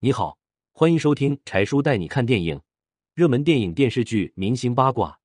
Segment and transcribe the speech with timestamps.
[0.00, 0.38] 你好，
[0.70, 2.60] 欢迎收听柴叔带你看电影，
[3.14, 5.18] 热门电影、电视剧、明星八卦，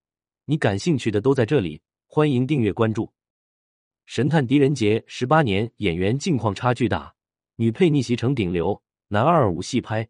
[0.46, 1.80] 你感兴趣的都在这里。
[2.08, 3.06] 欢迎订阅关注。
[4.08, 7.14] 《神探狄仁杰》十八年，演员境况差距大，
[7.58, 10.10] 女配逆袭成顶流，男二五戏拍。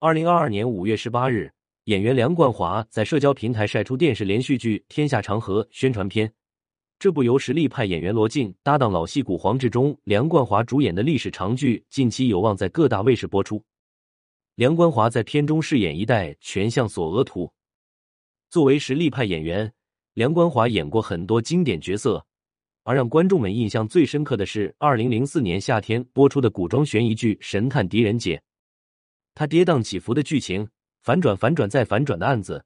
[0.00, 1.50] 二零二二年五月十八日，
[1.84, 6.30] 演员梁冠华在社交平台晒出电视连续剧《天下长河》宣传片。
[7.02, 13.60] 这部由实力派演员罗晋搭档老戏骨黄志忠、梁冠华主演的历史长剧，近期有望在各大卫视播出。
[14.54, 17.52] 梁冠华在片中饰演一代权相索额图。
[18.50, 19.72] 作为实力派演员，
[20.14, 22.24] 梁冠华演过很多经典角色，
[22.84, 28.36] 而让观众们印象最深刻的是二零零四年夏天播出的古装悬疑剧《神探狄仁杰》。
[29.34, 30.68] 他跌宕起伏的剧情，
[31.02, 32.64] 反转、反转再反转的案子，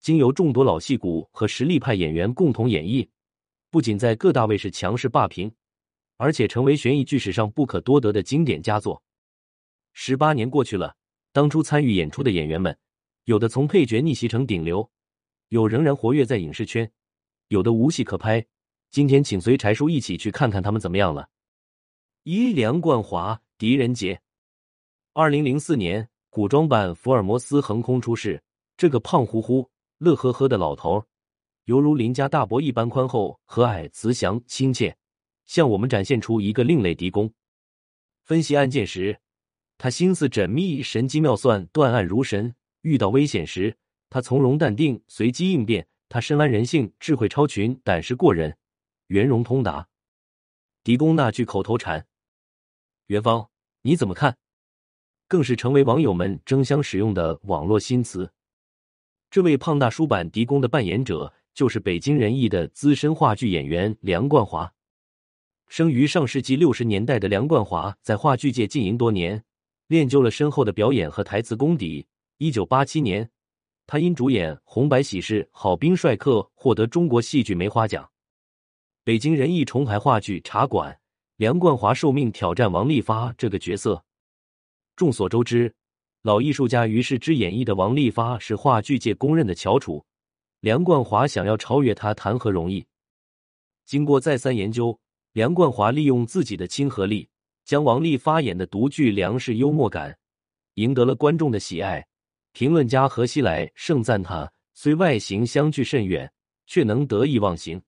[0.00, 3.08] 经由众多老戏骨和实力派演员共同演绎。
[3.70, 5.52] 不仅在各大卫视强势霸屏，
[6.16, 9.02] 而且成为悬疑剧史上不可多得的经典佳作。
[9.92, 10.96] 十八年过去了，
[11.32, 12.76] 当初参与演出的演员们，
[13.24, 14.90] 有的从配角逆袭成顶流，
[15.48, 16.90] 有仍然活跃在影视圈，
[17.48, 18.46] 有的无戏可拍。
[18.90, 21.28] 今天，请随柴叔一起去看看他们怎么样了。
[22.22, 24.20] 一梁冠华，狄仁杰。
[25.12, 28.42] 二零零四年，古装版福尔摩斯横空出世，
[28.76, 31.04] 这个胖乎乎、乐呵呵的老头。
[31.66, 34.96] 犹如邻家大伯一般宽厚、和蔼、慈祥、亲切，
[35.46, 37.32] 向我们展现出一个另类狄公。
[38.22, 39.18] 分析案件时，
[39.76, 43.76] 他心思缜密、神机妙算、断案如神；遇到危险时，
[44.08, 45.88] 他从容淡定、随机应变。
[46.08, 48.56] 他深谙人性，智慧超群，胆识过人，
[49.08, 49.88] 圆融通达。
[50.84, 52.06] 狄公那句口头禅
[53.06, 53.50] ：“元芳，
[53.82, 54.38] 你怎么看？”
[55.26, 58.32] 更是成为网友们争相使用的网络新词。
[59.32, 61.34] 这位胖大叔版狄公的扮演者。
[61.56, 64.70] 就是北京人艺的资深话剧演员梁冠华。
[65.68, 69.42] 生于上世纪六十年代的梁冠华，在话剧界经营多年，
[69.86, 72.06] 练就了深厚的表演和台词功底。
[72.36, 73.30] 一九八七年，
[73.86, 78.06] 他因主演《红白喜事》《好兵帅客》获得中国戏剧梅花奖。
[79.02, 80.92] 北京人艺重排话剧《茶馆》，
[81.36, 84.04] 梁冠华受命挑战王利发这个角色。
[84.94, 85.74] 众所周知，
[86.20, 90.04] 老艺术家于是之演绎的王利发是话剧界公认的翘楚。
[90.66, 92.84] 梁冠华想要超越他，谈何容易？
[93.84, 94.98] 经过再三研究，
[95.30, 97.28] 梁冠华利用自己的亲和力，
[97.64, 100.18] 将王丽发演的独具梁式幽默感，
[100.74, 102.04] 赢得了观众的喜爱。
[102.50, 106.28] 评论家何西来盛赞他，虽外形相距甚远，
[106.66, 107.80] 却能得意忘形。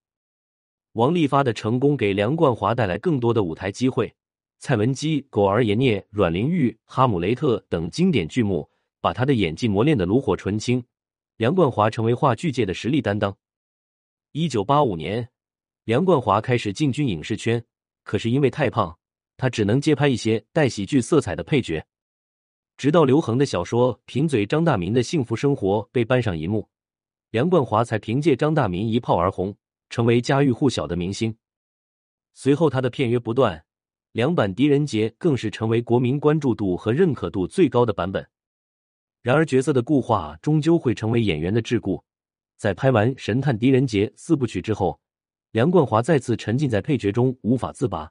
[0.92, 4.14] 王丽发的成功给梁冠华带来更多的舞台机会。
[4.60, 10.80] 蔡文姬、狗儿爷聂、阮玲玉、哈姆雷特等经典剧目，把他的演技磨练得炉火纯青。
[11.38, 13.36] 梁冠华成为话剧界的实力担当。
[14.32, 15.28] 一九八五年，
[15.84, 17.64] 梁冠华开始进军影视圈，
[18.02, 18.98] 可是因为太胖，
[19.36, 21.86] 他只能接拍一些带喜剧色彩的配角。
[22.76, 26.68] 直到刘恒的小说《贫嘴张大民的幸福生活》被搬上银幕，
[27.30, 29.54] 梁冠华才凭借张大民一炮而红，
[29.90, 31.32] 成为家喻户晓的明星。
[32.34, 33.64] 随后，他的片约不断，
[34.10, 38.28] 两版《狄仁杰》更是成为国民关注度和认可度最高的版本。
[39.22, 42.02] 然而，角色的固化终究会成为演员的桎梏。
[42.56, 45.00] 在拍完《神探狄仁杰》四部曲之后，
[45.50, 48.10] 梁冠华再次沉浸在配角中无法自拔。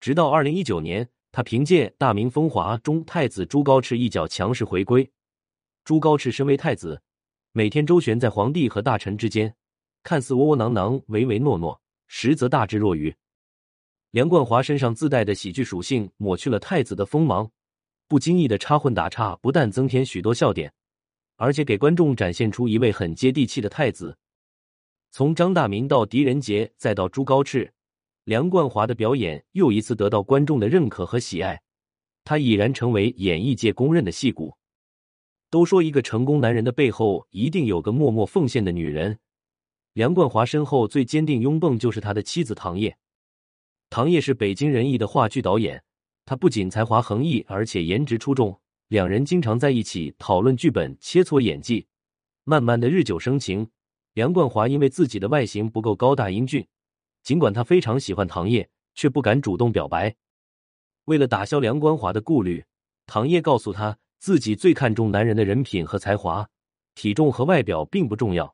[0.00, 5.10] 直到二零一九年，他凭借《大明风华》中太子朱高炽一角强势回归。
[5.84, 7.00] 朱高炽身为太子，
[7.52, 9.54] 每天周旋在皇帝和大臣之间，
[10.02, 13.14] 看似窝窝囊囊、唯唯诺诺，实则大智若愚。
[14.10, 17.50] 梁冠华身上自带的喜剧属性抹去了太子的锋芒。
[18.08, 20.72] 不经意的插混打岔，不但增添许多笑点，
[21.36, 24.16] 而且给观众展现出一位很接地气的太子。
[25.10, 27.70] 从张大民到狄仁杰，再到朱高炽，
[28.24, 31.60] 梁冠华的表演又一次得到观众的认可和喜爱，
[32.24, 34.56] 他已然成为演艺界公认的戏骨。
[35.48, 39.18] 都说一个成功男人的背后一定有个默默奉献的女人，
[39.94, 42.96] 梁冠华身后最坚定拥趸就是他的妻子唐烨。
[43.88, 45.82] 唐烨是北京人艺的话剧导演。
[46.26, 48.60] 他不仅才华横溢，而且颜值出众。
[48.88, 51.86] 两人经常在一起讨论剧本、切磋演技。
[52.42, 53.68] 慢慢的，日久生情。
[54.14, 56.66] 梁冠华因为自己的外形不够高大英俊，
[57.22, 60.14] 尽管他非常喜欢唐烨，却不敢主动表白。
[61.04, 62.64] 为了打消梁冠华的顾虑，
[63.06, 66.48] 唐烨告诉他自己最看重男人的人品和才华，
[66.96, 68.52] 体重和外表并不重要。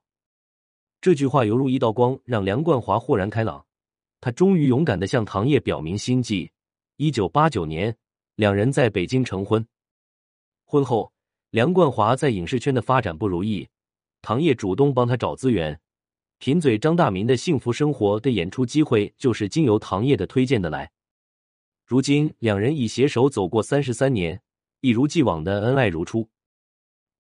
[1.01, 3.65] 这句话犹如一道光，让梁冠华豁然开朗。
[4.21, 6.51] 他终于勇敢的向唐烨表明心迹。
[7.03, 7.97] 一九八九年，
[8.37, 9.67] 两人在北京成婚。
[10.65, 11.13] 婚后，
[11.51, 13.69] 梁冠华在影视圈的发展不如意，
[14.21, 15.81] 唐烨主动帮他找资源。
[16.39, 20.93] 贫嘴张大民的幸福生活的演出机会就是经由唐烨的推荐的来。
[21.85, 24.41] 如今，两人已携手走过三十三年，
[24.81, 26.29] 一如既往的恩爱如初。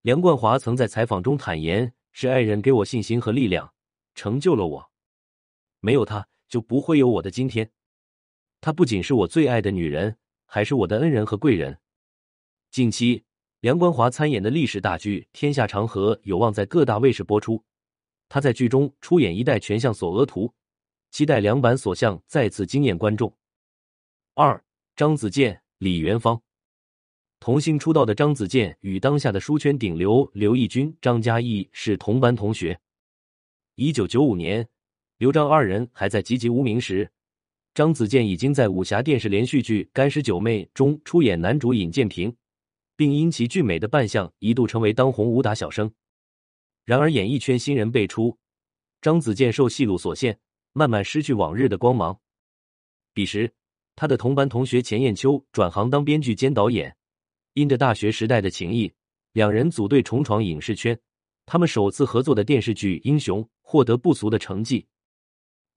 [0.02, 3.74] 梁冠华曾在采访中坦言：“是爱人给我信心和力量，
[4.14, 4.90] 成就了我。
[5.80, 7.68] 没有他，就不会有我的今天。
[8.62, 10.16] 她不仅是我最爱的女人，
[10.46, 11.76] 还是我的恩人和贵人。”
[12.70, 13.24] 近期，
[13.58, 17.62] 梁冠华参演的历史大剧《天下长河》有望在各大卫视播出。
[18.28, 20.54] 他在剧中出演一代权相索额图，
[21.10, 23.36] 期待两版索相再次惊艳观众。
[24.34, 24.64] 二，
[24.94, 26.40] 张子健、李元芳。
[27.40, 32.80] 童星出道的张子健与当下的书圈顶流刘奕君、张嘉译是同班同学。
[33.74, 34.68] 一九九五年，
[35.18, 37.10] 刘张二人还在籍籍无名时，
[37.74, 42.34] 张子健已经在武侠电视连续剧《干尸九妹》中出演男主尹建平，
[42.96, 45.90] 并因其俊美的扮相一度成为当红武打小生。
[46.84, 48.36] 然而，演艺圈新人辈出，
[49.00, 50.38] 张子健受戏路所限，
[50.74, 52.20] 慢慢失去往日的光芒。
[53.14, 53.50] 彼时，
[53.96, 56.94] 他的同班同学钱雁秋转行当编剧兼导演。
[57.54, 58.92] 因着大学时代的情谊，
[59.32, 60.98] 两人组队重闯影视圈。
[61.46, 64.86] 他们首次合作的电视剧《英雄》获得不俗的成绩。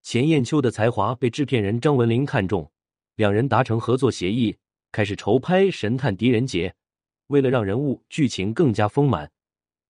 [0.06, 2.72] 钱雁秋的才华被制片人张文林看中，
[3.16, 4.56] 两人达成合作协议，
[4.92, 6.70] 开始筹拍《神探狄仁杰》。
[7.26, 9.32] 为了让人物剧情更加丰满，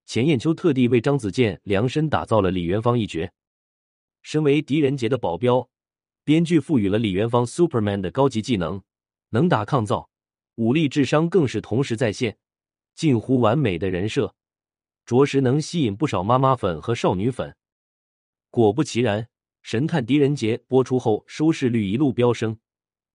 [0.06, 3.30] 钱雁秋特地为张子健量身打造了李元芳一角。
[4.22, 5.68] 身为狄仁杰的保镖，
[6.24, 8.82] 编剧赋予了李元芳 Superman 的高级技能，
[9.32, 10.10] 能打抗造。
[10.56, 12.38] 武力、智商更是同时在线，
[12.96, 14.34] 近乎完美的人设，
[15.06, 17.58] 着实能吸引不少妈妈粉和少女粉。
[18.50, 19.24] 果不其然，
[19.66, 22.56] 《神探狄仁杰》播出后，收视率一路飙升，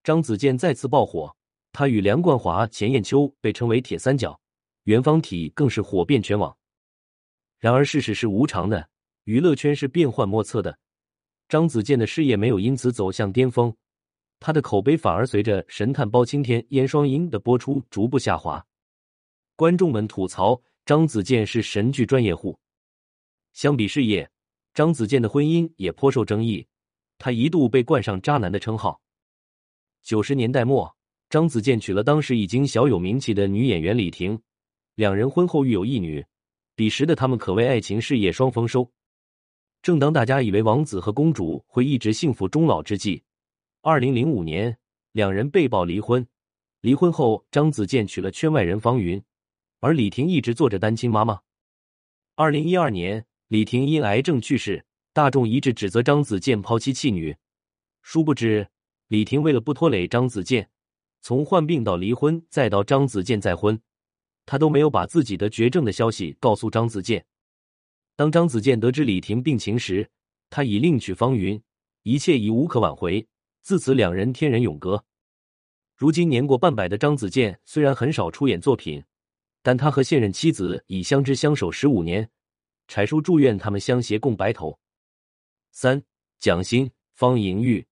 [0.03, 1.33] 张子健再次爆火。
[1.71, 4.37] 他与梁冠华、钱雁秋被称为“铁三角”，
[4.83, 6.53] 元芳体更是火遍全网。
[7.61, 8.89] 然而，事实是无常的，
[9.27, 10.77] 娱乐圈是变幻莫测的，
[11.49, 13.73] 张子健的事业没有因此走向巅峰。
[14.41, 18.67] 他的口碑反而随着《神探包青天》燕双鹰的播出逐步下滑，
[19.55, 22.59] 观众们吐槽张子健是神剧专业户。
[23.53, 24.29] 相比事业，
[24.73, 26.67] 张子健的婚姻也颇受争议，
[27.19, 29.01] 他一度被冠上“渣男”的称号。
[30.03, 30.97] 九十年代末，
[31.29, 34.41] 张子健娶了当时已经小有名气的女演员李婷，
[34.95, 36.25] 两人婚后育有一女。
[36.77, 38.91] 彼时的他们可谓爱情事业双丰收。
[39.83, 43.23] 正当大家以为王子和公主会一直幸福终老之际，
[43.83, 44.79] 二零零五年，
[45.13, 46.27] 两人被曝离婚。
[46.81, 49.23] 离婚后，张子健娶了圈外人方云，
[49.81, 51.41] 而李婷一直做着单亲妈妈。
[52.35, 57.37] 二零一二年，李婷因癌症去世，大众一致指责张子健抛妻弃女。
[58.01, 58.69] 殊不知，
[59.09, 60.71] 李婷为了不拖累张子健，
[61.21, 63.81] 从患病到离婚，再到张子健再婚，
[64.47, 67.27] 她都没有把自己的绝症的消息告诉张子健。
[68.15, 70.09] 当张子健得知李婷病情时，
[70.49, 71.61] 他已另娶方云，
[72.05, 73.27] 一切已无可挽回。
[73.63, 75.05] 自此，两人天人永隔。
[75.97, 79.03] 如今年过半百的张子健虽然很少出演作品，
[79.61, 82.31] 但他和现任妻子已相知相守十五年。
[82.91, 84.77] 柴叔祝愿他们相携共白头。
[85.71, 86.03] 三
[86.41, 87.87] 蒋欣、方莹玉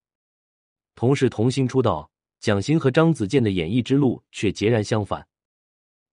[0.93, 2.11] 同是童星出道，
[2.41, 5.25] 蒋欣和张子健的演艺之路却截然相反。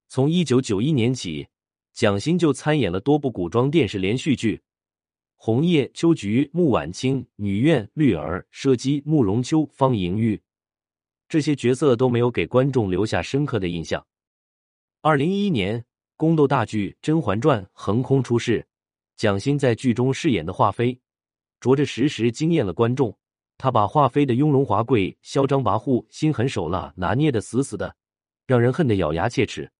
[0.06, 1.48] 从一九九一年起，
[1.94, 4.62] 蒋欣就参演了多部古装电视连续剧。
[5.34, 10.40] 红叶、秋菊、穆婉清、女怨、绿儿、佘姬、慕容秋、方莹玉，
[11.28, 14.06] 这些角色都没有给观众留下深刻的印象。
[15.00, 15.84] 二零一一年，
[16.16, 18.64] 宫斗大剧《甄嬛传》横空出世，
[19.16, 20.98] 蒋欣在剧中饰演的华妃，
[21.58, 23.16] 着着实实惊艳了观众。
[23.56, 27.96] 她把华妃的雍容华贵、嚣张跋扈、心狠手辣拿捏的死死的，
[28.46, 29.70] 让人恨得咬牙切齿。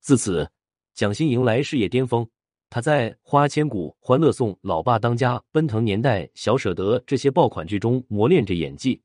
[0.00, 0.48] 自此，
[0.94, 2.24] 蒋欣迎来事业巅峰。
[2.70, 9.00] 他在《花千骨》《欢乐颂》《老爸当家》《奔腾年代》《小舍得》这些爆款剧中磨练着演技。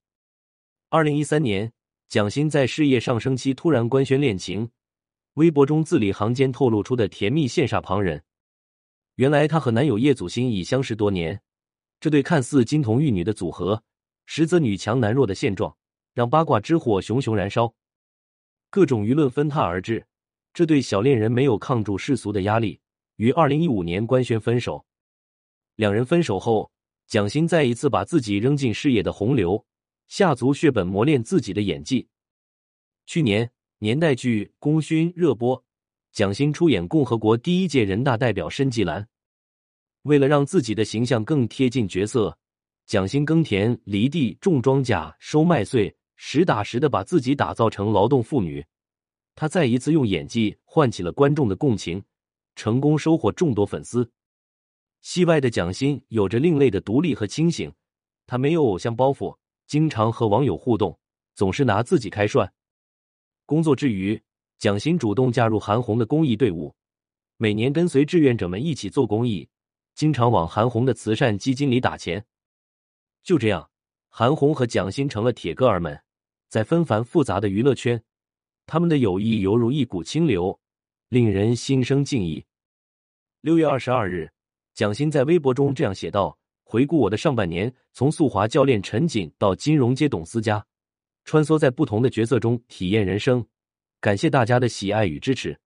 [0.89, 1.71] 二零一三年，
[2.07, 4.69] 蒋欣在事业上升期突然官宣恋情，
[5.33, 8.23] 微博中字里行间透露出的甜蜜羡煞旁人。
[9.19, 11.41] 原来她和男友叶祖新已相识多年，
[11.99, 13.83] 这对看似金童玉女的组合，
[14.25, 15.75] 实则女强男弱的现状，
[16.13, 17.75] 让八卦之火熊熊燃烧，
[18.69, 20.07] 各种舆论纷沓而至。
[20.53, 22.79] 这对小恋人没有抗住世俗的压力。
[23.17, 24.85] 于二零一五年官宣分手，
[25.75, 26.71] 两人分手后，
[27.05, 29.65] 蒋欣再一次把自己扔进事业的洪流，
[30.07, 32.07] 下足血本磨练自己的演技。
[33.05, 35.61] 去年年代剧《功勋》热播，
[36.11, 39.07] 蒋欣出演共和国第一届人大代表申纪兰。
[40.03, 42.37] 为了让自己的形象更贴近角色，
[42.85, 48.65] 蒋欣耕田、犁地、种庄稼、收麦穗，实打实的把自己打造成劳动妇女。
[49.35, 52.03] 她再一次用演技唤起了观众的共情。
[52.55, 54.11] 成功收获众多粉丝。
[55.01, 57.71] 戏外的蒋欣有着另类的独立和清醒，
[58.27, 60.99] 他没有偶像包袱，经常和网友互动，
[61.35, 62.51] 总是拿自己开涮。
[63.45, 64.21] 工作之余，
[64.59, 66.75] 蒋欣主动加入韩红的公益队伍，
[67.37, 69.47] 每年跟随志愿者们一起做公益，
[69.95, 72.25] 经常往韩红的慈善基金里打钱。
[73.23, 73.69] 就这样，
[74.09, 75.97] 韩红和蒋欣成了铁哥儿们。
[76.49, 78.03] 在纷繁复杂的娱乐圈，
[78.65, 80.59] 他们的友谊犹如一股清流，
[81.07, 82.43] 令人心生敬意。
[83.39, 84.29] 六月二十二日，
[84.73, 90.65] 蒋欣在微博中这样写道：“回顾我的上半年，从速滑教练陈瑾到金融街董思佳，
[91.23, 93.45] 穿梭在不同的角色中体验人生。
[94.01, 95.59] 感谢大家的喜爱与支持。”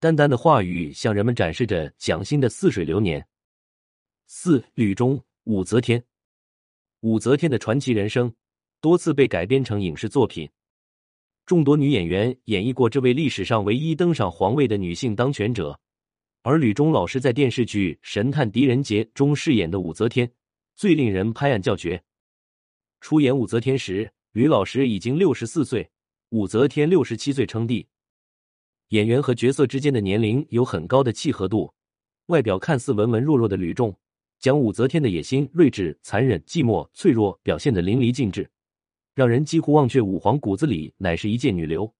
[0.00, 3.26] 丹丹的话语向人们展示着蒋欣的似水流年。
[4.26, 6.04] 四吕中武则天，
[7.00, 8.32] 武则天的传奇人生。
[8.80, 10.48] 多次被改编成影视作品，
[11.44, 15.80] 众多女演员演绎过这位历史上唯一登上皇位的女性当权者。
[16.42, 20.30] 而吕中老师在电视剧《神探狄仁杰》中饰演的武则天，
[20.76, 22.00] 最令人拍案叫绝。
[23.00, 25.90] 出演武则天时，吕老师已经六十四岁，
[26.30, 27.86] 武则天六十七岁称帝。
[28.88, 31.72] 演员和角色之间的年龄有很高的契合度。
[32.26, 33.98] 外表看似文文弱弱的吕仲，
[34.38, 38.50] 将武则天的野心、睿智、残忍、寂寞、脆弱表现得淋漓尽致。
[39.14, 41.94] 让人几乎忘却武皇骨子里乃是一介女流。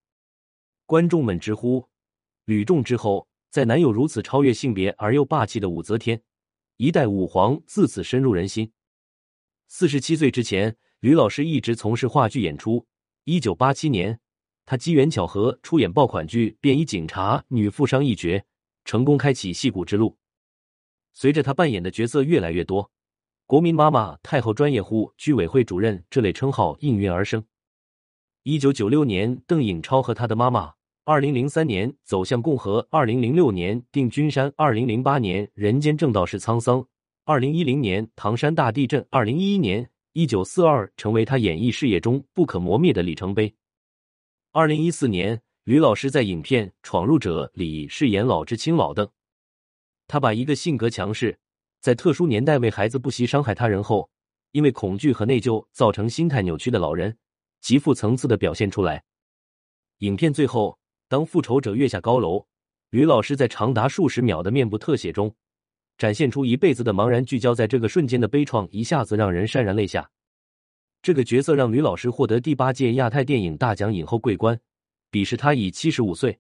[0.84, 1.88] 观众们直呼
[2.44, 6.22] ：“吕仲之后，再难有如此超越性别而又霸气的武则天。”
[6.76, 8.70] 一代武皇自此深入人心。
[9.66, 12.86] 四十七岁之前，吕老师一直从事话剧演出。
[13.30, 14.20] 一九八七年，
[14.64, 18.42] 他机缘巧合出演爆款剧《便衣警察》女富商一角，
[18.86, 20.16] 成功开启戏骨之路。
[21.12, 22.90] 随着他扮演的角色越来越多。
[23.44, 27.44] 国民妈妈、太后专业户、居委会主任这类称号应运而生。
[28.44, 36.82] 一九九六年，邓颖超和他的妈妈；二零零三年，走向共和；二零零六年，定军山；二零零八年，人间正道是沧桑；
[37.26, 43.54] 二零一零年，唐山大地震；二零一一年，一九四二成为他演艺事业中不可磨灭的里程碑。
[44.52, 49.08] 二零一四年，吕老师在影片《闯入者》里饰演老知青老邓，
[50.06, 51.38] 他把一个性格强势。
[51.80, 54.10] 在特殊年代为孩子不惜伤害他人后，
[54.50, 57.16] 因为恐惧和内疚造成心态扭曲的老人，
[57.60, 59.04] 极富层次的表现出来。
[59.98, 62.48] 影片最后，当复仇者跃下高楼，
[62.90, 65.36] 吕老师在长达数十秒的面部特写中，
[65.98, 70.08] 展现出一辈子的茫然聚焦在这个瞬间的悲怆，一下子让人潸然泪下。
[71.02, 74.58] 这个角色让吕老师获得第八届亚太电影大奖影后桂冠，
[75.10, 76.38] 彼时他已七十五岁。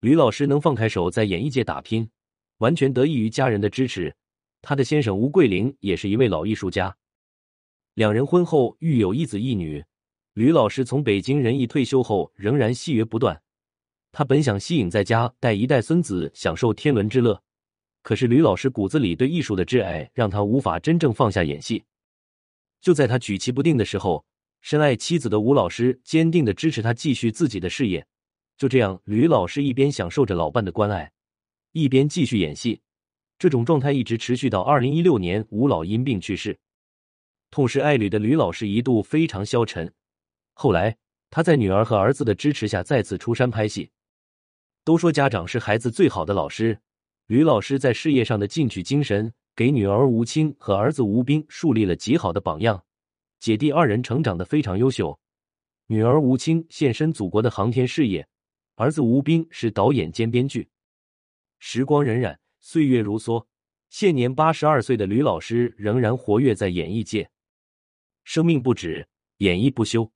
[0.00, 2.08] 吕老师能放开手在演艺界打拼，
[2.58, 4.14] 完全得益于家人的支持。
[4.62, 6.96] 他的先生吴桂玲也是一位老艺术家，
[7.94, 9.84] 两人婚后育有一子一女。
[10.34, 13.40] 吕老师从北京人艺退休后，仍然戏约不断。
[14.12, 17.42] 他本想息影在家，带一代孙子享受天伦之乐，
[18.06, 21.82] 可是吕老师骨子里对艺术的挚爱，让他无法真正放下演戏。
[22.80, 24.24] 就在他举棋不定的时候，
[24.60, 28.06] 深爱妻子的吴老师坚定的支持他继续自己的事业。
[28.56, 31.10] 就这样，吕老师一边享受着老伴的关爱，
[31.72, 32.80] 一边继续演戏。
[33.40, 36.56] 这种状态一直持续到二零一六年，吴老因病去世。
[37.50, 39.92] 痛失爱侣的吕老师一度非常消沉。
[40.52, 40.96] 后来，
[41.28, 43.90] 他在女儿和儿子的支持下再次出山拍戏。
[44.84, 46.78] 都说家长是孩子最好的老师，
[47.26, 52.84] 吕老师在事业上的进取精神，给女儿吴青和儿子吴斌树立了极好的榜样。
[53.40, 55.18] 姐弟二人成长的非常优秀，
[55.86, 58.26] 女儿吴青献身祖国的航天事业，
[58.76, 60.68] 儿子吴斌是导演兼编剧。
[61.58, 62.36] 时光荏苒。
[62.58, 63.46] 岁月如梭，
[63.90, 67.30] 现年八十二岁的吕老师仍然活跃在演艺界，
[68.24, 69.06] 生命不止，
[69.36, 70.10] 演艺不休，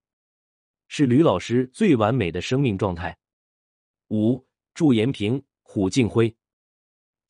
[0.89, 3.17] 是吕老师最完美的生命状态。
[4.09, 6.35] 五祝延平、虎敬辉，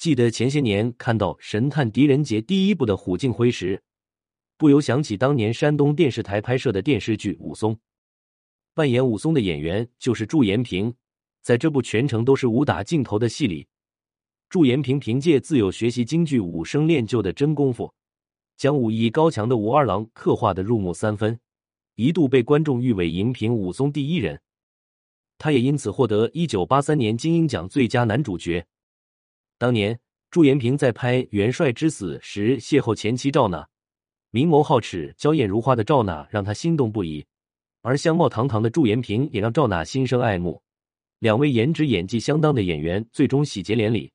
[0.00, 3.83] 记得前些年看到《神探狄仁杰》第一部的虎敬辉时，
[4.57, 7.75] 不由想起当年山东电视台拍摄的电视剧《武松》，
[8.73, 10.95] 扮演武松的演员就是祝延平，
[11.42, 13.66] 在这部全程都是武打镜头的戏里。
[14.49, 17.92] 祝延平凭借自幼学习京剧武生练就的真功夫，
[18.57, 21.38] 将武艺高强的武二郎刻画的入木三分，
[21.97, 24.40] 一度被观众誉为荧屏武松第一人。
[25.37, 28.66] 他也因此获得一九八三年金鹰奖最佳男主角。
[29.61, 30.00] 当年
[30.31, 33.69] 祝延平在拍《元帅之死》时邂逅前妻赵娜，
[34.31, 37.26] 明眸皓齿、娇艳如花的赵娜让他心动不已，
[37.83, 40.62] 而相貌堂堂的祝延平也让赵娜心生爱慕。
[41.19, 44.11] 两位颜值演技相当的演员最终喜结连理。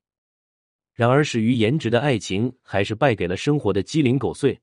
[0.95, 4.59] 然而，始于颜值的爱情还是败给了生活的鸡零狗碎。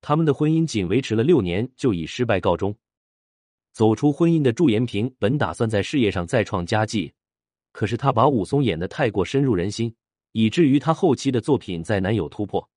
[0.00, 2.72] 他们的婚姻仅维持了六年，就以失败告终。
[3.72, 7.12] 走出婚姻的祝延平本打算在事业上再创佳绩，
[7.72, 9.92] 可是他把武松演得太过深入人心，
[10.34, 12.68] 以至于他后期的作品再难有突破。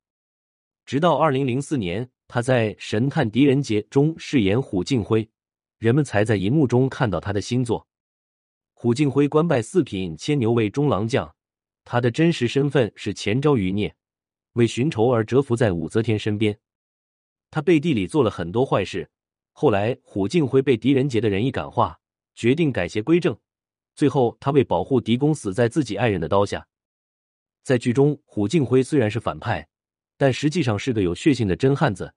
[0.86, 5.28] 直到二零零四年，他在《神探狄仁杰》中饰演虎敬辉，
[5.80, 7.88] 人们才在银幕中看到他的新作。
[8.76, 11.36] 虎敬辉官拜四品牵牛卫中郎将，
[11.84, 13.96] 他的真实身份是前朝余孽，
[14.54, 16.58] 为寻仇而蛰伏在武则天身边。
[17.50, 19.10] 他背地里做了很多坏事，
[19.52, 22.00] 后来虎敬辉被狄仁杰的人一感化，
[22.36, 23.36] 决定改邪归正。
[23.96, 26.68] 最后，他为保护狄公，死在自己爱人的刀下。
[27.68, 29.68] 在剧中，虎敬辉虽然是反派，
[30.16, 32.14] 但实际上是个有血性的真汉子。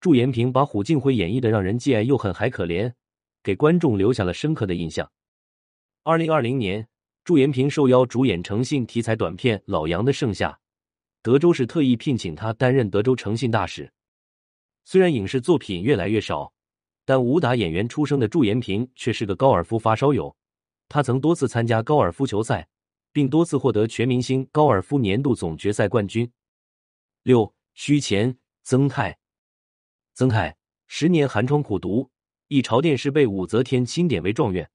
[0.00, 2.90] 祝延平把虎敬辉演绎的让人既爱又恨还可怜，
[3.42, 5.12] 给观众留下了深刻的印象。
[6.02, 6.88] 二零二零年，
[7.24, 10.48] 祝延平受邀主演诚信题材短片《老杨的盛夏》，
[11.20, 13.92] 德州市特意聘请他担任德州诚信大使。
[14.86, 16.54] 虽然影视作品越来越少，
[17.04, 20.34] 但武打演员出身的祝延平却是个高尔夫发烧友。
[20.88, 22.66] 他曾多次参加高尔夫球赛，
[23.12, 26.30] 并多次获得全明星高尔夫年度总决赛冠军。
[27.22, 29.18] 六虚前曾泰，
[30.14, 32.10] 曾泰十年寒窗苦读，
[32.48, 34.70] 一朝殿试被武则天钦点为状元。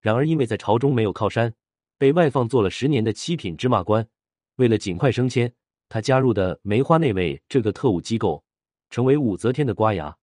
[0.00, 1.54] 然而，因为在朝中没有靠山，
[1.98, 4.08] 被外放做了十年的七品芝麻官。
[4.56, 5.52] 为了尽快升迁，
[5.88, 8.44] 他加入的梅花内卫这个特务机构，
[8.90, 10.16] 成为武则天的瓜牙。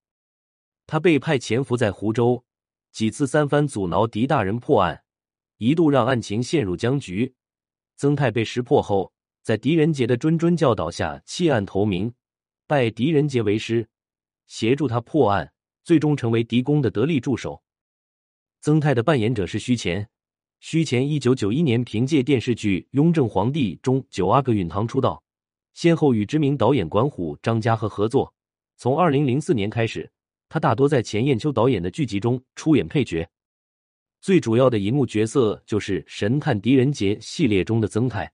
[0.88, 2.46] 他被派潜伏在湖州，
[2.92, 5.04] 几次三番阻挠狄大人破案，
[5.58, 7.36] 一度让案情陷入僵局。
[7.96, 12.14] 曾泰被识破后，在狄仁杰的谆谆教导下弃暗投明，
[12.68, 13.88] 拜狄仁杰为师，
[14.48, 17.62] 协助他破案，最终成为狄公的得力助手。
[18.62, 20.10] 曾泰的扮演者是须前。
[20.60, 25.22] 须前一九九一年凭借电视剧《雍正皇帝》中九阿哥允堂出道，
[25.74, 28.34] 先后与知名导演管虎、张家和合作。
[28.78, 30.10] 从二零零四年开始，
[30.48, 33.30] 他大多在钱雁秋导演的剧集中出演配角，
[34.24, 38.32] 最主要的荧幕角色就是《神探狄仁杰》系列中的曾泰。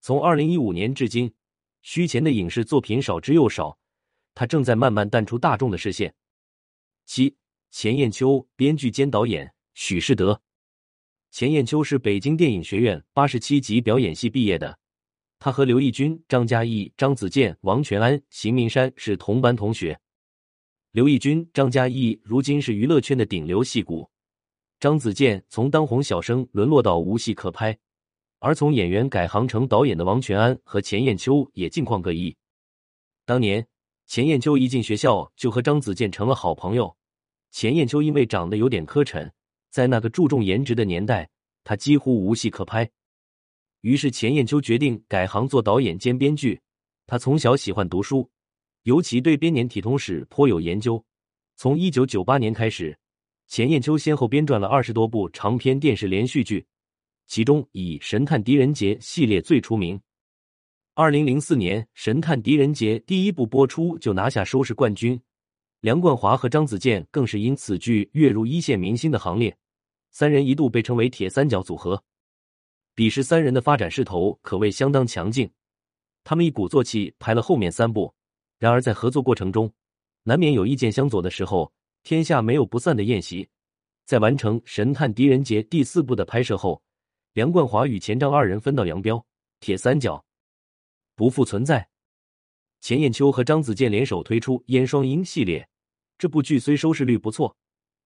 [0.00, 1.32] 从二零一五年至今，
[1.82, 3.78] 须乾的影视作品少之又少，
[4.34, 6.12] 他正在慢慢淡出大众的视线。
[7.06, 7.32] 七。
[7.70, 10.42] 钱雁秋，编剧兼导演许世德。
[11.30, 14.76] 钱雁秋是北京电影学院八十七级表演系毕业的，
[15.38, 19.96] 他和刘奕君、张嘉译、张子健、王全安、邢明山是同班同学。
[20.90, 24.10] 刘奕君、张嘉译如今是娱乐圈的顶流戏骨，
[24.80, 27.76] 张子健从当红小生沦落到无戏可拍，
[28.38, 32.36] 而从演员改行成导演的王全安和钱雁秋也近况各异。
[33.26, 33.66] 当年
[34.06, 36.96] 钱雁秋一进学校就和张子健成了好朋友。
[37.50, 39.28] 钱雁秋因为长得有点磕碜，
[39.70, 41.28] 在那个注重颜值的年代，
[41.64, 42.88] 他几乎无戏可拍。
[43.80, 46.60] 于是钱雁秋决定改行做导演兼编剧。
[47.06, 48.30] 他从小喜欢读书，
[48.82, 51.04] 尤其对编年体通史颇有研究。
[51.56, 52.96] 从一九九八年开始，
[53.48, 56.66] 钱雁秋先后编撰了二十多部长篇电视连续剧，
[57.26, 59.98] 其中以《神探狄仁杰》系列最出名。
[60.92, 65.18] 二零零四年，《神探狄仁杰》第一部播出就拿下收视冠军。
[65.80, 69.56] 梁冠华和张子健更是因此剧跃入一线明星的行列，
[70.10, 72.04] 三人一度被称为“铁三角”组合。
[72.94, 75.50] 彼时三人的发展势头可谓相当强劲，
[76.22, 78.14] 他们一鼓作气拍了后面三部。
[78.58, 79.72] 然而在合作过程中，
[80.24, 81.72] 难免有意见相左的时候。
[82.08, 83.46] 天下没有不散的宴席，
[84.06, 86.82] 在完成《神探狄仁杰》第四部的拍摄后，
[87.34, 89.22] 梁冠华与钱张二人分道扬镳，
[89.60, 90.24] 铁三角
[91.14, 91.86] 不复存在。
[92.80, 95.68] 钱雁秋和张子健联手推出《燕双鹰》系列，
[96.16, 97.54] 这部剧虽收视率不错，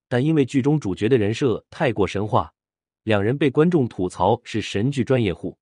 [0.08, 2.52] 但因为剧中主角的人设太过神话，
[3.04, 5.56] 两人被观众吐槽是神剧专业户。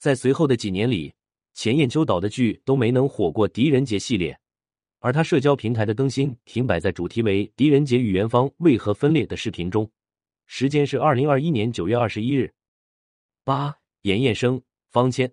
[0.00, 1.14] 在随后的几年里，
[1.54, 4.36] 钱雁秋导的剧都没能火过《狄仁杰》系列，
[5.06, 9.88] 而他社交平台的更新停摆在主题为“狄仁杰与元芳为何分裂”的视频中，
[10.46, 12.52] 时间是二零二一年九月二十一日。
[13.44, 15.32] 八严彦生、方谦。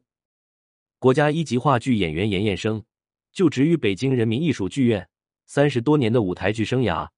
[0.99, 2.83] 国家一级话剧演员严彦生
[3.31, 5.09] 就职于北京人民艺术剧院，
[5.47, 7.09] 三十多年的舞台剧生涯，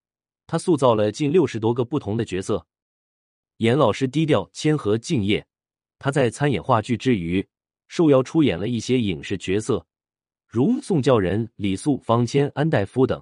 [0.48, 2.66] 他塑造了近六十多个不同的角色。
[3.58, 5.46] 严老师低调谦和敬业，
[6.00, 7.46] 他在参演话剧之余，
[7.90, 9.86] 受邀出演了一些影视角色，
[10.56, 13.22] 如宋教仁、李素、方谦、安代夫等。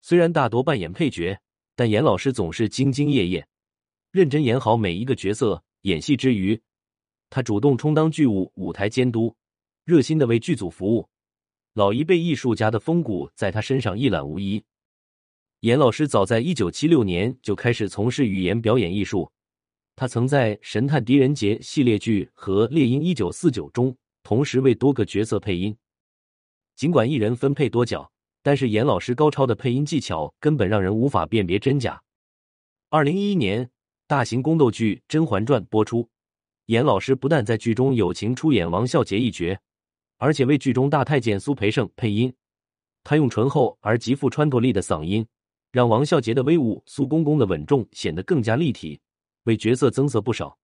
[0.00, 1.36] 虽然大多扮演配角，
[1.74, 3.44] 但严老师总是兢兢业业，
[4.12, 5.60] 认真演好每一个角色。
[5.80, 6.60] 演戏之余，
[7.28, 9.34] 他主动充当剧务、舞台监督。
[9.84, 11.08] 热心的为剧组服务，
[11.74, 14.62] 老一辈艺术家的风骨在他身上一览无遗。
[15.62, 19.28] 严老师早在一九七六年就开始从事语言表演艺术，
[19.96, 25.76] 他曾在《神探狄仁杰》系列剧和《猎鹰一九四九》中同时为多个角色配音。
[26.78, 28.08] 尽管一人分配多角，
[28.40, 32.00] 但是严老师高超的配音技巧根本让人无法辨别真假。
[32.88, 33.68] 二零一一年，
[34.06, 36.08] 大型宫斗剧《甄嬛传》播出，
[36.66, 39.58] 严老师不但在剧中友情出演王孝杰一角。
[40.18, 42.32] 而且为剧中大太监苏培盛配音，
[43.02, 45.26] 他用醇厚而极富穿透力的嗓音，
[45.72, 49.00] 让王孝杰的威武、苏公公的稳重显得更加立体，
[49.42, 50.56] 为角色增色不少。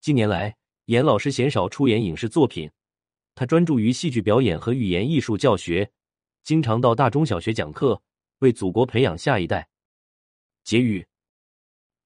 [0.00, 2.70] 近年来，严老师鲜少出演影视作品，
[3.38, 5.88] 他专注于戏剧表演和语言艺术教学，
[6.42, 8.02] 经常到大中小学讲课，
[8.40, 9.68] 为祖国培养下一代。
[10.64, 11.06] 结语：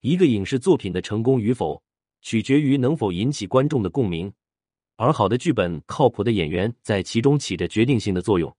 [0.01, 1.81] 一个影视作品的成功与否，
[2.21, 4.31] 取决于能否引起观众的共鸣，
[4.95, 8.55] 而好的剧本、靠谱的演员在其中起着决定性的作用。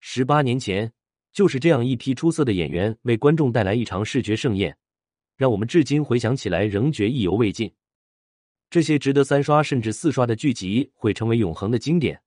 [0.00, 0.90] 十八年前，
[1.34, 4.74] 就是这样一批出色的演员为观众带来一场视觉盛宴，
[5.36, 7.70] 让我们至今回想起来仍觉意犹未尽。
[8.70, 12.20] 这些值得三刷甚至四刷的剧集会成为永恒的经典，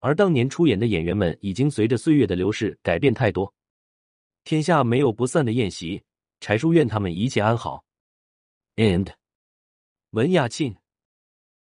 [0.00, 3.52] 而当年出演的演员们已经随着岁月的流逝改变太多。
[4.44, 6.02] 天下没有不散的宴席，
[6.40, 7.84] 柴叔愿他们一切安好。
[8.76, 9.12] And，。
[10.10, 10.76] 文雅庆。